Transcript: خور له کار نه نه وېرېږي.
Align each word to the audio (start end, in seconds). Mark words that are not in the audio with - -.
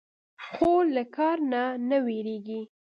خور 0.47 0.83
له 0.95 1.03
کار 1.15 1.37
نه 1.51 1.61
نه 1.89 1.97
وېرېږي. 2.05 2.61